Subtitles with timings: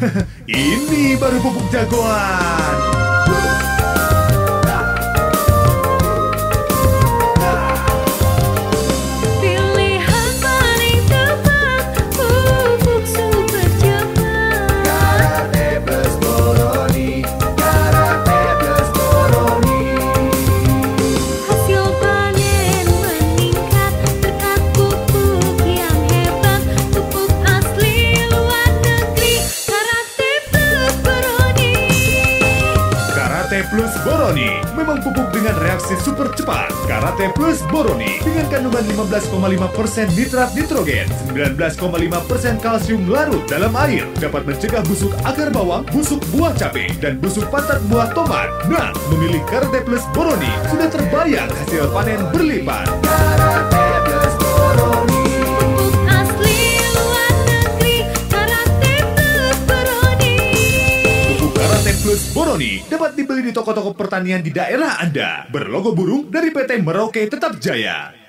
[0.48, 3.09] Ini baru pupuk jagoan.
[33.68, 36.72] Plus Boroni memang pupuk dengan reaksi super cepat.
[36.88, 44.80] Karate Plus Boroni dengan kandungan 15,5% nitrat nitrogen, 19,5% kalsium larut dalam air dapat mencegah
[44.88, 48.48] busuk akar bawang, busuk buah cabai, dan busuk pantat buah tomat.
[48.70, 53.09] Nah, memilih Karate Plus Boroni sudah terbayar hasil panen berlipat.
[62.00, 65.44] Plus Boroni dapat dibeli di toko-toko pertanian di daerah Anda.
[65.52, 68.19] Berlogo burung dari PT Merauke Tetap Jaya.